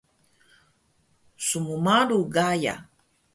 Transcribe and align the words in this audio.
Smmalu 1.47 2.19
Gaya 2.33 2.75